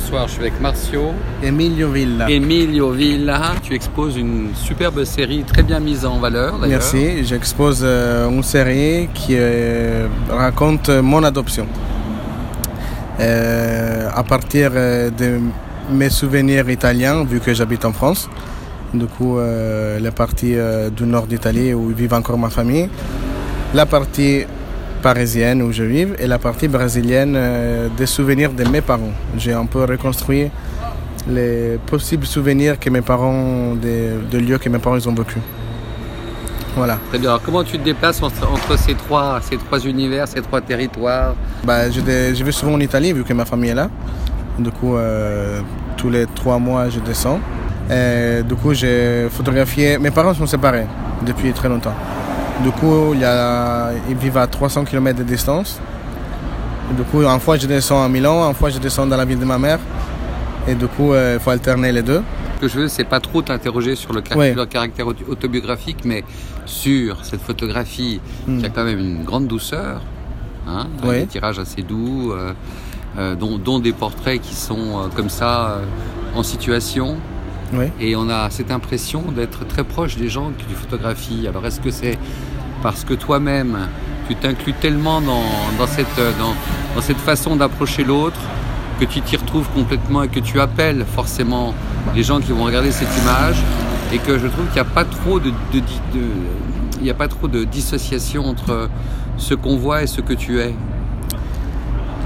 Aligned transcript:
bonsoir. 0.00 0.28
Je 0.28 0.32
suis 0.32 0.40
avec 0.42 0.60
Marcio. 0.60 1.12
Emilio 1.42 1.90
Villa. 1.90 2.30
Emilio 2.30 2.90
Villa. 2.90 3.52
Tu 3.62 3.74
exposes 3.74 4.16
une 4.16 4.50
superbe 4.54 5.04
série 5.04 5.42
très 5.42 5.62
bien 5.62 5.80
mise 5.80 6.04
en 6.04 6.18
valeur. 6.18 6.58
Merci. 6.58 7.24
J'expose 7.24 7.80
euh, 7.82 8.28
une 8.28 8.42
série 8.42 9.08
qui 9.14 9.34
euh, 9.36 10.06
raconte 10.28 10.88
mon 10.88 11.22
adoption. 11.22 11.66
Euh, 13.20 14.08
à 14.14 14.22
partir 14.22 14.72
de 14.72 15.40
mes 15.90 16.10
souvenirs 16.10 16.68
italiens, 16.70 17.24
vu 17.24 17.40
que 17.40 17.52
j'habite 17.52 17.84
en 17.84 17.92
France. 17.92 18.28
Du 18.94 19.06
coup, 19.06 19.38
la 19.38 20.10
partie 20.10 20.56
du 20.96 21.04
nord 21.04 21.26
d'Italie 21.26 21.74
où 21.74 21.88
vit 21.88 22.08
encore 22.12 22.38
ma 22.38 22.50
famille. 22.50 22.88
La 23.74 23.86
partie 23.86 24.46
parisienne 25.00 25.62
où 25.62 25.72
je 25.72 25.82
vis 25.82 26.06
et 26.18 26.26
la 26.26 26.38
partie 26.38 26.68
brésilienne 26.68 27.34
euh, 27.36 27.88
des 27.96 28.06
souvenirs 28.06 28.52
de 28.52 28.64
mes 28.64 28.80
parents. 28.80 29.12
J'ai 29.36 29.52
un 29.52 29.66
peu 29.66 29.84
reconstruit 29.84 30.50
les 31.28 31.78
possibles 31.86 32.26
souvenirs 32.26 32.78
que 32.78 32.88
mes 32.90 33.00
parents, 33.00 33.74
des, 33.74 34.40
lieux 34.40 34.58
que 34.58 34.68
mes 34.68 34.78
parents 34.78 34.96
ils 34.96 35.08
ont 35.08 35.14
vécu. 35.14 35.38
Voilà. 36.76 36.98
Très 37.08 37.18
bien. 37.18 37.30
Alors, 37.30 37.42
comment 37.42 37.64
tu 37.64 37.78
te 37.78 37.84
déplaces 37.84 38.22
entre, 38.22 38.78
ces, 38.78 38.94
trois, 38.94 39.40
ces 39.42 39.56
trois 39.56 39.80
univers, 39.80 40.28
ces 40.28 40.40
trois 40.40 40.60
territoires? 40.60 41.34
Bah, 41.64 41.90
je, 41.90 42.00
je, 42.00 42.44
vais 42.44 42.52
souvent 42.52 42.74
en 42.74 42.80
Italie 42.80 43.12
vu 43.12 43.24
que 43.24 43.32
ma 43.32 43.44
famille 43.44 43.70
est 43.70 43.74
là. 43.74 43.90
Du 44.58 44.70
coup, 44.70 44.96
euh, 44.96 45.60
tous 45.96 46.10
les 46.10 46.26
trois 46.26 46.58
mois, 46.58 46.88
je 46.88 47.00
descends. 47.00 47.40
Et, 47.90 48.42
du 48.44 48.54
coup, 48.54 48.72
j'ai 48.72 49.28
photographié. 49.30 49.98
Mes 49.98 50.12
parents 50.12 50.34
sont 50.34 50.46
séparés 50.46 50.86
depuis 51.26 51.52
très 51.52 51.68
longtemps. 51.68 51.94
Du 52.62 52.70
coup, 52.72 53.14
il 53.14 53.20
y 53.20 53.24
a, 53.24 53.90
ils 54.08 54.16
vivent 54.16 54.36
à 54.36 54.46
300 54.46 54.84
km 54.84 55.18
de 55.18 55.24
distance. 55.24 55.80
du 56.94 57.02
coup, 57.04 57.22
une 57.22 57.40
fois 57.40 57.56
je 57.56 57.66
descends 57.66 58.04
à 58.04 58.08
Milan, 58.08 58.46
une 58.48 58.54
fois 58.54 58.68
je 58.68 58.78
descends 58.78 59.06
dans 59.06 59.16
la 59.16 59.24
ville 59.24 59.38
de 59.38 59.44
ma 59.46 59.58
mère. 59.58 59.78
Et 60.68 60.74
du 60.74 60.86
coup, 60.86 61.12
euh, 61.12 61.36
il 61.38 61.40
faut 61.42 61.50
alterner 61.50 61.90
les 61.90 62.02
deux. 62.02 62.22
Ce 62.56 62.60
que 62.60 62.68
je 62.68 62.80
veux, 62.80 62.88
c'est 62.88 63.04
pas 63.04 63.20
trop 63.20 63.40
t'interroger 63.40 63.96
sur 63.96 64.12
le 64.12 64.20
caractère, 64.20 65.06
autobiographique, 65.06 66.04
mais 66.04 66.22
sur 66.66 67.24
cette 67.24 67.40
photographie 67.40 68.20
qui 68.44 68.64
a 68.64 68.68
hmm. 68.68 68.72
quand 68.74 68.84
même 68.84 68.98
une 68.98 69.24
grande 69.24 69.46
douceur, 69.46 70.02
hein, 70.68 70.86
des 71.02 71.26
tirages 71.26 71.58
assez 71.58 71.80
doux, 71.80 72.32
euh, 72.32 72.52
euh, 73.18 73.34
dont, 73.36 73.78
des 73.78 73.92
portraits 73.92 74.40
qui 74.40 74.54
sont 74.54 75.08
comme 75.16 75.30
ça 75.30 75.78
en 76.34 76.42
situation. 76.42 77.16
Et 78.00 78.16
on 78.16 78.28
a 78.28 78.50
cette 78.50 78.70
impression 78.70 79.22
d'être 79.30 79.66
très 79.66 79.84
proche 79.84 80.16
des 80.16 80.28
gens 80.28 80.50
qui 80.56 80.74
photographies. 80.74 81.46
Alors 81.48 81.64
est-ce 81.66 81.80
que 81.80 81.90
c'est 81.90 82.18
parce 82.82 83.04
que 83.04 83.14
toi-même, 83.14 83.88
tu 84.28 84.34
t'inclus 84.34 84.74
tellement 84.74 85.20
dans, 85.20 85.86
cette, 85.86 86.06
dans, 86.38 87.00
cette 87.00 87.18
façon 87.18 87.56
d'approcher 87.56 88.04
l'autre 88.04 88.40
que 88.98 89.04
tu 89.04 89.20
t'y 89.20 89.36
retrouves 89.36 89.68
complètement 89.74 90.22
et 90.22 90.28
que 90.28 90.40
tu 90.40 90.60
appelles 90.60 91.04
forcément 91.04 91.74
les 92.14 92.22
gens 92.22 92.40
qui 92.40 92.52
vont 92.52 92.64
regarder 92.64 92.92
cette 92.92 93.16
image 93.22 93.56
et 94.12 94.18
que 94.18 94.38
je 94.38 94.46
trouve 94.46 94.66
qu'il 94.66 94.74
n'y 94.74 94.80
a 94.80 94.84
pas 94.84 95.04
trop 95.04 95.40
de, 95.40 95.52
il 97.00 97.10
a 97.10 97.14
pas 97.14 97.28
trop 97.28 97.48
de 97.48 97.64
dissociation 97.64 98.46
entre 98.46 98.88
ce 99.36 99.54
qu'on 99.54 99.76
voit 99.76 100.02
et 100.02 100.06
ce 100.06 100.20
que 100.20 100.34
tu 100.34 100.60
es? 100.60 100.74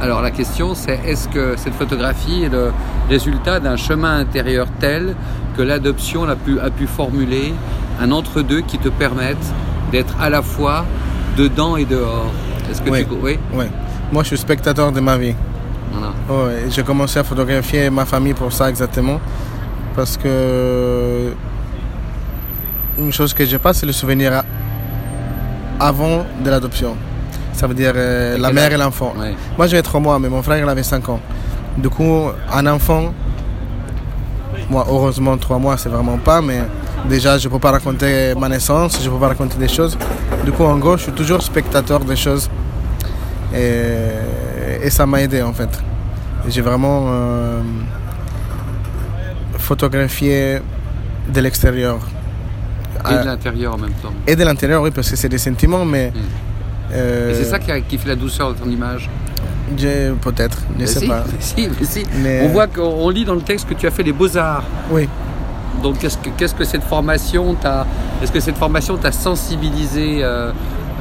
Alors 0.04 0.20
la 0.20 0.30
question 0.30 0.74
c'est 0.74 1.00
est-ce 1.06 1.28
que 1.28 1.54
cette 1.56 1.72
photographie 1.72 2.42
est 2.42 2.50
le 2.50 2.72
résultat 3.08 3.58
d'un 3.58 3.76
chemin 3.76 4.18
intérieur 4.18 4.66
tel 4.78 5.16
que 5.56 5.62
l'adoption 5.62 6.24
a 6.24 6.36
pu, 6.36 6.60
a 6.60 6.68
pu 6.68 6.86
formuler 6.86 7.54
un 7.98 8.12
entre-deux 8.12 8.60
qui 8.60 8.76
te 8.76 8.90
permette 8.90 9.38
d'être 9.92 10.14
à 10.20 10.28
la 10.28 10.42
fois 10.42 10.84
dedans 11.38 11.78
et 11.78 11.86
dehors? 11.86 12.30
Est-ce 12.70 12.82
que 12.82 12.90
oui. 12.90 13.06
tu... 13.06 13.14
Oui? 13.22 13.64
Moi, 14.12 14.22
je 14.24 14.28
suis 14.28 14.36
spectateur 14.36 14.92
de 14.92 15.00
ma 15.00 15.16
vie. 15.16 15.34
Voilà. 15.90 16.50
j'ai 16.68 16.82
commencé 16.82 17.18
à 17.18 17.24
photographier 17.24 17.88
ma 17.88 18.04
famille 18.04 18.34
pour 18.34 18.52
ça 18.52 18.68
exactement. 18.68 19.18
Parce 19.96 20.18
que 20.18 21.32
une 22.98 23.10
chose 23.10 23.32
que 23.32 23.46
je 23.46 23.56
pas, 23.56 23.72
c'est 23.72 23.86
le 23.86 23.92
souvenir 23.92 24.42
avant 25.80 26.26
de 26.44 26.50
l'adoption. 26.50 26.94
Ça 27.54 27.66
veut 27.66 27.74
dire 27.74 27.92
euh, 27.96 28.36
la 28.36 28.52
mère 28.52 28.72
et 28.72 28.76
l'enfant. 28.76 29.14
Moi, 29.56 29.66
j'avais 29.66 29.82
trois 29.82 30.00
mois, 30.00 30.18
mais 30.18 30.28
mon 30.28 30.42
frère, 30.42 30.58
il 30.58 30.68
avait 30.68 30.82
cinq 30.82 31.08
ans. 31.08 31.20
Du 31.78 31.88
coup, 31.88 32.28
un 32.52 32.66
enfant, 32.66 33.12
moi, 34.68 34.86
heureusement, 34.88 35.36
trois 35.38 35.58
mois, 35.58 35.76
c'est 35.78 35.88
vraiment 35.88 36.18
pas, 36.18 36.42
mais 36.42 36.60
Déjà, 37.08 37.36
je 37.36 37.46
ne 37.46 37.52
peux 37.52 37.58
pas 37.58 37.70
raconter 37.70 38.34
ma 38.34 38.48
naissance, 38.48 38.98
je 39.02 39.08
ne 39.08 39.14
peux 39.14 39.20
pas 39.20 39.28
raconter 39.28 39.58
des 39.58 39.68
choses. 39.68 39.96
Du 40.44 40.52
coup, 40.52 40.64
en 40.64 40.78
gros, 40.78 40.96
je 40.96 41.02
suis 41.02 41.12
toujours 41.12 41.42
spectateur 41.42 42.00
des 42.00 42.16
choses. 42.16 42.48
Et, 43.54 44.88
ça 44.90 45.04
m'a 45.06 45.20
aidé, 45.22 45.42
en 45.42 45.52
fait. 45.52 45.68
J'ai 46.48 46.62
vraiment 46.62 47.06
euh, 47.08 47.60
photographié 49.58 50.60
de 51.28 51.40
l'extérieur. 51.40 51.98
Et 53.10 53.18
de 53.18 53.24
l'intérieur 53.24 53.74
en 53.74 53.78
même 53.78 53.92
temps. 53.92 54.12
Et 54.26 54.34
de 54.34 54.44
l'intérieur, 54.44 54.82
oui, 54.82 54.90
parce 54.90 55.10
que 55.10 55.16
c'est 55.16 55.28
des 55.28 55.38
sentiments, 55.38 55.84
mais... 55.84 56.10
Hmm. 56.10 56.20
Euh, 56.94 57.30
et 57.30 57.34
c'est 57.34 57.44
ça 57.44 57.58
qui, 57.58 57.98
fait 57.98 58.08
la 58.08 58.16
douceur 58.16 58.54
de 58.54 58.58
ton 58.58 58.70
image 58.70 59.10
Peut-être, 60.20 60.58
je 60.76 60.82
ne 60.82 60.86
sais 60.86 61.06
pas. 61.06 61.24
Si, 61.40 61.68
si. 61.82 62.04
On 62.42 62.48
voit 62.48 62.66
qu'on 62.66 63.08
lit 63.08 63.24
dans 63.24 63.34
le 63.34 63.40
texte 63.40 63.68
que 63.68 63.74
tu 63.74 63.86
as 63.86 63.90
fait 63.90 64.02
les 64.02 64.12
beaux-arts. 64.12 64.64
Oui. 64.90 65.08
Donc 65.82 65.98
qu'est-ce 65.98 66.54
que, 66.54 66.64
cette 66.64 66.82
formation 66.82 67.54
t'a 67.54 67.86
Est-ce 68.22 68.32
que 68.32 68.40
cette 68.40 68.56
formation 68.56 68.96
t'a 68.96 69.12
sensibilisé 69.12 70.20
euh, 70.22 70.50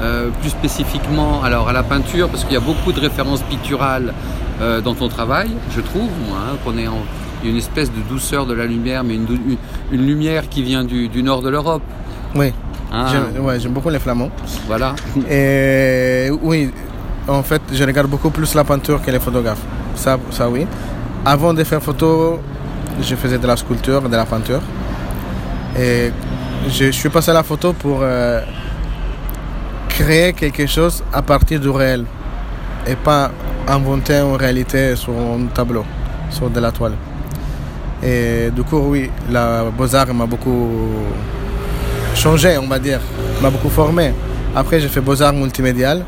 euh, 0.01 0.29
plus 0.41 0.49
spécifiquement 0.49 1.43
alors 1.43 1.69
à 1.69 1.73
la 1.73 1.83
peinture? 1.83 2.29
Parce 2.29 2.43
qu'il 2.43 2.53
y 2.53 2.57
a 2.57 2.61
beaucoup 2.61 2.91
de 2.91 2.99
références 2.99 3.41
picturales 3.43 4.13
euh, 4.61 4.81
dans 4.81 4.93
ton 4.93 5.07
travail, 5.07 5.51
je 5.75 5.81
trouve, 5.81 6.09
moi, 6.27 6.37
hein, 6.37 6.57
qu'on 6.63 6.77
est 6.77 6.87
en 6.87 7.01
une 7.43 7.57
espèce 7.57 7.91
de 7.91 7.99
douceur 8.09 8.45
de 8.45 8.53
la 8.53 8.65
lumière, 8.65 9.03
mais 9.03 9.15
une, 9.15 9.57
une, 9.91 10.05
lumière 10.05 10.47
qui 10.47 10.63
vient 10.63 10.85
du, 10.85 11.09
nord 11.23 11.41
de 11.41 11.49
l'Europe. 11.49 11.81
Oui. 12.35 12.53
Hein? 12.93 13.07
J'aime, 13.57 13.73
beaucoup 13.73 13.89
les 13.89 13.99
flamands. 13.99 14.29
Voilà. 14.67 14.93
Et 15.29 16.29
oui, 16.41 16.71
en 17.27 17.41
fait, 17.41 17.61
je 17.73 17.83
regarde 17.83 18.07
beaucoup 18.07 18.29
plus 18.29 18.53
la 18.53 18.63
peinture 18.63 19.01
que 19.01 19.09
les 19.09 19.19
photographes. 19.19 19.63
Ça, 19.95 20.19
ça 20.29 20.47
oui. 20.47 20.67
Avant 21.25 21.53
de 21.53 21.63
faire 21.63 21.81
photo, 21.81 22.39
je 23.01 23.15
faisais 23.15 23.39
de 23.39 23.47
la 23.47 23.57
sculpture, 23.57 24.01
de 24.07 24.15
la 24.15 24.25
peinture. 24.25 24.61
Et 25.79 26.11
je, 26.69 26.91
suis 26.91 27.09
passé 27.09 27.31
à 27.31 27.33
la 27.33 27.43
photo 27.43 27.73
pour 27.73 27.99
euh, 28.01 28.41
créer 29.89 30.33
quelque 30.33 30.67
chose 30.67 31.03
à 31.11 31.23
partir 31.23 31.59
du 31.59 31.69
réel 31.69 32.05
et 32.85 32.95
pas 32.95 33.31
inventer 33.67 34.17
une 34.17 34.35
réalité 34.35 34.95
sur 34.95 35.13
un 35.13 35.47
tableau, 35.47 35.83
sur 36.29 36.49
de 36.49 36.59
la 36.59 36.71
toile. 36.71 36.93
Et 38.03 38.51
du 38.51 38.63
coup, 38.63 38.77
oui, 38.77 39.09
la 39.31 39.63
Beaux-Arts 39.75 40.13
m'a 40.13 40.25
beaucoup 40.25 40.69
changé, 42.15 42.57
on 42.57 42.67
va 42.67 42.79
dire, 42.79 42.99
m'a 43.41 43.49
beaucoup 43.49 43.69
formé. 43.69 44.13
Après, 44.55 44.79
j'ai 44.79 44.87
fait 44.87 45.01
Beaux-Arts 45.01 45.33
multimédial. 45.33 46.05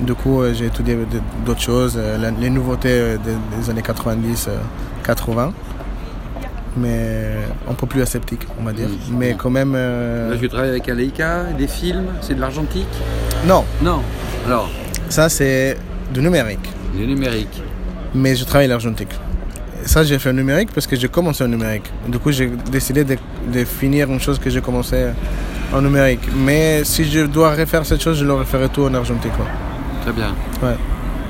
Du 0.00 0.14
coup, 0.14 0.42
euh, 0.42 0.52
j'ai 0.54 0.66
étudié 0.66 0.98
d'autres 1.46 1.60
choses, 1.60 1.94
euh, 1.96 2.30
les 2.40 2.50
nouveautés 2.50 3.16
des 3.56 3.70
années 3.70 3.82
90-80 3.82 5.52
mais 6.76 7.30
un 7.68 7.74
peu 7.74 7.86
plus 7.86 8.02
aseptique, 8.02 8.46
on 8.60 8.64
va 8.64 8.72
dire. 8.72 8.88
Mais 9.12 9.34
quand 9.38 9.50
même. 9.50 9.74
Euh... 9.76 10.30
Là, 10.30 10.36
je 10.40 10.46
travaille 10.46 10.70
avec 10.70 10.88
un 10.88 10.94
Leica, 10.94 11.44
des 11.56 11.68
films, 11.68 12.06
c'est 12.20 12.34
de 12.34 12.40
l'argentique 12.40 12.88
Non. 13.46 13.64
Non. 13.82 14.00
Alors 14.46 14.70
Ça, 15.08 15.28
c'est 15.28 15.76
du 16.12 16.20
numérique. 16.20 16.68
Du 16.94 17.06
numérique. 17.06 17.62
Mais 18.14 18.36
je 18.36 18.44
travaille 18.44 18.68
l'argentique. 18.68 19.12
Ça, 19.84 20.02
j'ai 20.02 20.18
fait 20.18 20.30
un 20.30 20.34
numérique 20.34 20.70
parce 20.72 20.86
que 20.86 20.96
j'ai 20.96 21.08
commencé 21.08 21.44
en 21.44 21.48
numérique. 21.48 21.90
Du 22.08 22.18
coup, 22.18 22.32
j'ai 22.32 22.50
décidé 22.70 23.04
de, 23.04 23.16
de, 23.52 23.64
finir 23.64 24.10
une 24.10 24.20
chose 24.20 24.38
que 24.38 24.50
j'ai 24.50 24.60
commencé 24.60 25.06
en 25.72 25.82
numérique. 25.82 26.28
Mais 26.36 26.84
si 26.84 27.04
je 27.04 27.20
dois 27.20 27.54
refaire 27.54 27.84
cette 27.84 28.02
chose, 28.02 28.18
je 28.18 28.24
le 28.24 28.34
referai 28.34 28.68
tout 28.68 28.82
en 28.82 28.94
argentique. 28.94 29.32
Très 30.02 30.12
bien. 30.12 30.34
Ouais. 30.62 30.76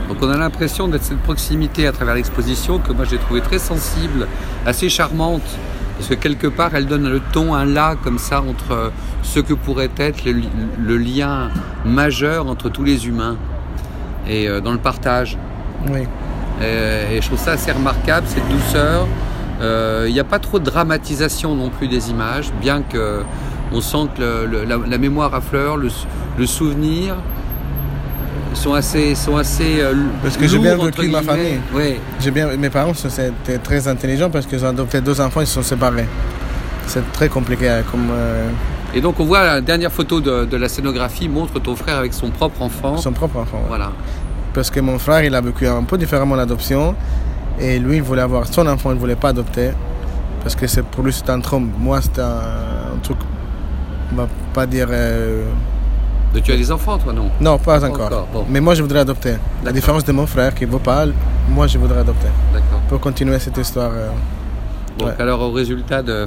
Donc 0.08 0.19
on 0.20 0.28
a 0.30 0.36
l'impression 0.36 0.88
d'être 0.88 1.04
cette 1.04 1.22
proximité 1.22 1.86
à 1.86 1.92
travers 1.92 2.14
l'exposition 2.14 2.78
que 2.78 2.92
moi 2.92 3.04
j'ai 3.08 3.19
trouvé 3.19 3.41
très 3.41 3.58
sensible, 3.58 4.26
assez 4.66 4.88
charmante, 4.88 5.43
parce 5.96 6.08
que 6.08 6.14
quelque 6.14 6.46
part 6.46 6.75
elle 6.75 6.87
donne 6.87 7.08
le 7.08 7.20
ton, 7.32 7.55
un 7.55 7.64
là 7.64 7.94
comme 8.02 8.19
ça 8.19 8.43
entre 8.43 8.93
ce 9.22 9.40
que 9.40 9.55
pourrait 9.55 9.90
être 9.96 10.25
le, 10.26 10.99
lien 10.99 11.50
majeur 11.84 12.49
entre 12.49 12.69
tous 12.69 12.84
les 12.84 13.06
humains 13.06 13.37
et 14.28 14.49
euh, 14.49 14.60
dans 14.60 14.72
le 14.72 14.78
partage. 14.78 15.38
Oui. 15.88 16.00
Et, 16.60 17.20
je 17.20 17.26
trouve 17.26 17.38
ça 17.38 17.52
assez 17.52 17.72
remarquable, 17.72 18.26
cette 18.28 18.49
douceur. 18.49 19.06
Euh, 19.61 20.06
il 20.09 20.12
n'y 20.12 20.21
a 20.21 20.25
pas 20.25 20.39
trop 20.39 20.59
de 20.59 20.65
dramatisation 20.65 21.55
non 21.55 21.71
plus 21.71 21.89
des 21.89 22.11
images, 22.11 22.53
bien 22.61 22.83
que 22.83 23.23
on 23.73 23.81
sent 23.81 24.09
que 24.17 24.49
la, 24.67 24.99
mémoire 24.99 25.35
affleure, 25.35 25.77
le, 25.77 25.89
le 26.39 26.47
souvenir, 26.47 27.17
sont 28.55 28.75
assez, 28.75 29.15
sont 29.15 29.37
assez 29.37 29.81
euh, 29.81 29.95
Parce 30.23 30.37
que 30.37 30.47
j'ai 30.47 30.59
bien 30.59 30.77
vécu 30.77 31.09
ma 31.09 31.23
famille. 31.23 31.61
Oui. 31.75 31.97
J'ai 32.21 32.31
bien, 32.31 32.56
mes 32.56 32.71
parents 32.71 32.93
étaient 32.93 33.59
très 33.59 33.87
intelligents 33.89 34.31
parce 34.31 34.47
qu'ils 34.47 34.65
ont 34.65 34.69
adopté 34.69 35.01
deux 35.01 35.21
enfants, 35.21 35.41
ils 35.41 35.47
se 35.47 35.55
sont 35.55 35.62
séparés. 35.62 36.06
C'est 36.87 37.12
très 37.12 37.29
compliqué 37.29 37.69
hein, 37.69 37.83
comme. 37.91 38.09
Euh, 38.11 38.49
Et 38.95 39.01
donc 39.01 39.19
on 39.21 39.25
voit 39.25 39.45
la 39.45 39.61
dernière 39.61 39.93
photo 39.93 40.21
de, 40.21 40.56
la 40.56 40.69
scénographie 40.69 41.29
montre 41.29 41.61
ton 41.61 41.77
frère 41.77 41.99
avec 41.99 42.12
son 42.15 42.31
propre 42.31 42.62
enfant. 42.62 42.97
Son 42.97 43.12
propre 43.12 43.39
enfant. 43.39 43.62
Voilà. 43.69 43.93
Parce 44.53 44.71
que 44.71 44.81
mon 44.81 44.99
frère, 44.99 45.25
il 45.25 45.35
a 45.35 45.41
vécu 45.41 45.67
un 45.67 45.83
peu 45.83 45.99
différemment 45.99 46.37
l'adoption. 46.37 46.95
Et 47.61 47.79
lui, 47.79 47.97
il 47.97 48.03
voulait 48.03 48.23
avoir 48.23 48.47
son 48.47 48.67
enfant, 48.67 48.91
il 48.91 48.95
ne 48.95 49.01
voulait 49.01 49.17
pas 49.17 49.29
adopter. 49.29 49.71
Parce 50.43 50.55
que 50.55 50.81
pour 50.81 51.05
lui, 51.05 51.12
c'était 51.12 51.31
un 51.31 51.41
trompe. 51.41 51.71
Moi, 51.79 52.01
c'était 52.03 52.21
un, 52.21 52.99
truc, 53.03 53.19
on 54.12 54.17
va 54.17 54.29
pas 54.53 54.67
dire... 54.67 54.89
Euh, 54.91 55.45
tu 56.43 56.53
as 56.53 56.56
des 56.56 56.73
enfants, 56.73 56.99
toi, 56.99 57.12
non? 57.12 57.31
Non, 57.41 57.59
pas 57.59 57.85
encore. 57.85 58.27
Mais 58.49 58.61
moi, 58.61 58.75
je 58.75 58.83
voudrais 58.83 59.01
adopter. 59.01 59.35
La 59.65 59.73
différence 59.73 60.05
de 60.05 60.12
mon 60.12 60.27
frère 60.27 60.55
qui 60.55 60.67
ne 60.67 60.71
veut 60.71 60.79
pas, 60.79 61.06
moi, 61.49 61.67
je 61.67 61.79
voudrais 61.79 62.01
adopter. 62.01 62.27
D'accord. 62.53 62.81
Pour 62.89 63.01
continuer 63.01 63.39
cette 63.39 63.56
histoire. 63.56 63.93
Euh, 63.95 64.09
donc, 64.99 65.12
alors, 65.19 65.41
au 65.43 65.53
résultat 65.53 66.03
de. 66.03 66.27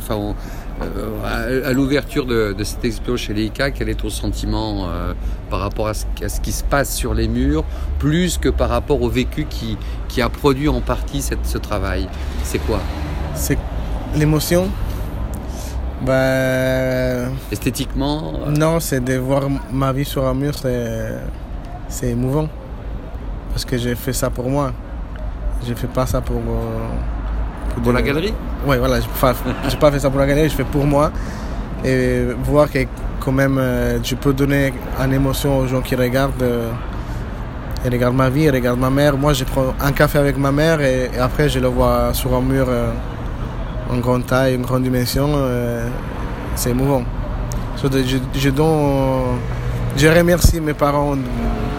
Euh, 0.82 1.68
à, 1.68 1.74
l'ouverture 1.74 2.26
de, 2.26 2.56
cette 2.64 2.86
expo 2.86 3.18
chez 3.18 3.34
Leica, 3.34 3.72
quel 3.72 3.90
est 3.90 3.96
ton 3.96 4.10
sentiment 4.10 4.88
euh, 4.88 5.14
par 5.50 5.60
rapport 5.60 5.88
à 5.88 5.94
ce, 5.94 6.06
qui 6.42 6.52
se 6.52 6.64
passe 6.64 6.96
sur 6.96 7.14
les 7.14 7.28
murs, 7.28 7.64
plus 7.98 8.38
que 8.38 8.50
par 8.50 8.70
rapport 8.70 9.02
au 9.02 9.10
vécu 9.10 9.46
qui, 9.50 9.78
qui 10.08 10.22
a 10.22 10.30
produit 10.30 10.70
en 10.70 10.82
partie 10.82 11.22
cette, 11.22 11.46
ce 11.46 11.58
travail? 11.58 12.08
C'est 12.44 12.60
quoi? 12.60 12.80
C'est 13.34 13.58
l'émotion 14.16 14.70
bah, 16.06 17.30
Esthétiquement 17.52 18.34
euh, 18.46 18.52
Non, 18.52 18.80
c'est 18.80 19.04
de 19.04 19.16
voir 19.16 19.44
ma 19.72 19.92
vie 19.94 20.06
sur 20.06 20.28
un 20.28 20.36
mur, 20.36 20.54
c'est 21.90 22.08
émouvant. 22.08 22.50
Parce 23.50 23.66
que 23.66 23.78
j'ai 23.78 23.96
fait 23.96 24.14
ça 24.14 24.30
pour 24.30 24.48
moi. 24.48 24.74
J'ai 25.66 25.74
fait 25.74 25.88
pas 25.88 26.06
ça 26.06 26.22
pour. 26.22 26.40
Euh, 27.78 27.82
pour, 27.82 27.94
la 27.94 28.02
galerie 28.02 28.34
Oui, 28.66 28.78
voilà. 28.78 29.00
J'ai 29.70 29.78
pas 29.78 29.92
fait 29.92 30.00
ça 30.00 30.10
pour 30.10 30.20
la 30.20 30.28
galerie, 30.28 30.50
je 30.50 30.56
fais 30.56 30.64
pour 30.64 30.86
moi. 30.86 31.12
Et 31.86 32.26
voir 32.44 32.70
que 32.72 32.80
quand 33.20 33.32
même 33.32 33.58
euh, 33.58 34.00
je 34.04 34.16
peux 34.16 34.34
donner 34.34 34.74
une 35.04 35.14
émotion 35.14 35.60
aux 35.60 35.68
gens 35.68 35.82
qui 35.82 35.96
regardent. 35.96 36.44
ils 37.86 37.92
regardent 37.92 38.16
ma 38.16 38.30
vie, 38.30 38.44
ils 38.44 38.52
regardent 38.52 38.80
ma 38.80 38.90
mère. 38.90 39.18
Moi, 39.18 39.34
je 39.34 39.44
prends 39.44 39.74
un 39.80 39.92
café 39.92 40.18
avec 40.18 40.38
ma 40.38 40.52
mère 40.52 40.82
et, 40.82 41.12
après, 41.20 41.50
je 41.50 41.60
le 41.60 41.68
vois 41.68 42.14
sur 42.14 42.36
un 42.36 42.42
mur 42.42 42.68
en 43.90 43.98
grande 43.98 44.26
taille, 44.26 44.58
en 44.58 44.62
grande 44.62 44.84
dimension, 44.84 45.30
euh, 45.36 45.88
c'est 46.56 46.72
émouvant. 46.72 47.04
Je, 47.82 47.88
je, 48.34 48.50
je 49.98 50.08
remercie 50.08 50.60
mes 50.60 50.74
parents 50.74 51.16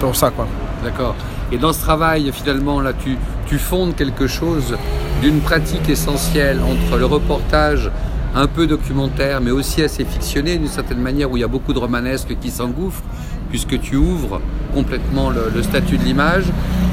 pour 0.00 0.14
ça. 0.16 0.30
quoi. 0.30 0.46
D'accord. 0.82 1.14
Et 1.50 1.56
dans 1.56 1.72
ce 1.72 1.80
travail, 1.80 2.30
finalement, 2.32 2.80
là, 2.80 2.92
tu, 2.92 3.58
fondes 3.58 3.96
quelque 3.96 4.26
chose 4.26 4.76
d'une 5.22 5.40
pratique 5.40 5.88
essentielle 5.88 6.60
entre 6.60 6.98
le 6.98 7.06
reportage 7.06 7.90
un 8.34 8.46
peu 8.46 8.66
documentaire, 8.66 9.40
mais 9.40 9.50
aussi 9.50 9.82
assez 9.82 10.04
fictionné 10.04 10.58
d'une 10.58 10.68
certaine 10.68 11.00
manière, 11.00 11.30
où 11.30 11.36
il 11.36 11.40
y 11.40 11.44
a 11.44 11.48
beaucoup 11.48 11.72
de 11.72 11.78
romanesque 11.78 12.36
qui 12.40 12.50
s'engouffrent, 12.50 13.02
puisque 13.48 13.80
tu 13.80 13.96
ouvres 13.96 14.40
complètement 14.74 15.30
le, 15.30 15.62
statut 15.62 15.96
de 15.96 16.04
l'image. 16.04 16.44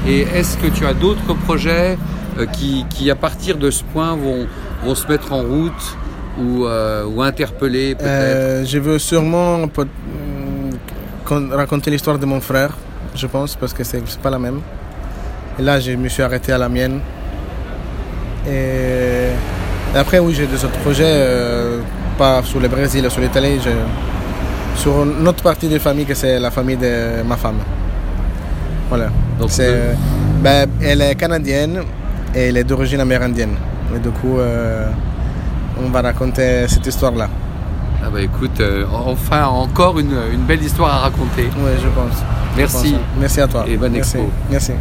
Et 0.07 0.21
est-ce 0.21 0.57
que 0.57 0.67
tu 0.67 0.85
as 0.85 0.93
d'autres 0.93 1.33
projets 1.33 1.97
euh, 2.39 2.45
qui, 2.89 3.11
à 3.11 3.15
partir 3.15 3.57
de 3.57 3.69
ce 3.69 3.83
point, 3.83 4.15
vont, 4.15 4.95
se 4.95 5.07
mettre 5.07 5.33
en 5.33 5.41
route 5.41 5.97
ou, 6.39 6.65
euh, 6.65 7.19
interpeller 7.19 7.95
peut-être? 7.95 8.07
Euh, 8.07 8.65
Je 8.65 8.79
veux 8.79 8.99
sûrement 8.99 9.67
raconter 11.51 11.91
l'histoire 11.91 12.17
de 12.17 12.25
mon 12.25 12.39
frère, 12.39 12.71
je 13.15 13.27
pense, 13.27 13.55
parce 13.55 13.73
que 13.73 13.83
c'est 13.83 14.01
pas 14.19 14.29
la 14.29 14.39
même. 14.39 14.59
Et 15.57 15.61
là, 15.61 15.79
je 15.79 15.91
me 15.91 16.09
suis 16.09 16.21
arrêté 16.21 16.51
à 16.51 16.57
la 16.57 16.69
mienne. 16.69 16.99
Et, 18.47 19.29
après, 19.95 20.19
oui, 20.19 20.33
j'ai 20.33 20.45
des 20.45 20.63
autres 20.65 20.77
projets, 20.79 21.03
euh, 21.05 21.79
pas 22.17 22.43
sur 22.43 22.59
le 22.59 22.67
Brésil, 22.67 23.09
sur 23.09 23.21
l'Italie, 23.21 23.59
sur 24.75 25.03
une 25.03 25.27
autre 25.27 25.41
partie 25.41 25.67
de 25.67 25.73
la 25.73 25.79
famille, 25.79 26.05
que 26.05 26.13
c'est 26.13 26.39
la 26.39 26.51
famille 26.51 26.77
de 26.77 27.23
ma 27.23 27.37
femme. 27.37 27.59
Voilà. 28.89 29.07
Donc, 29.39 29.49
ben, 30.43 30.69
elle 30.81 31.01
est 31.01 31.15
canadienne 31.15 31.81
et 32.35 32.49
elle 32.49 32.57
est 32.57 32.63
d'origine 32.63 32.99
amérindienne. 32.99 33.55
Et 33.95 33.99
du 33.99 34.09
coup, 34.09 34.37
euh, 34.37 34.89
on 35.83 35.89
va 35.89 36.01
raconter 36.01 36.67
cette 36.67 36.85
histoire-là. 36.85 37.29
Ah 38.03 38.09
bah 38.11 38.21
écoute, 38.21 38.59
euh, 38.59 38.85
enfin 38.91 39.45
encore 39.45 39.99
une, 39.99 40.15
belle 40.47 40.63
histoire 40.63 40.93
à 40.93 40.99
raconter. 40.99 41.49
Oui, 41.57 41.71
je 41.81 41.87
pense. 41.89 42.23
Merci. 42.55 42.95
Merci 43.19 43.41
à 43.41 43.47
toi. 43.47 43.65
Et 43.67 43.77
bonne 43.77 43.95
expo. 43.95 44.29
Merci. 44.49 44.73